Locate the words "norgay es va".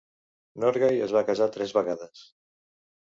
0.63-1.23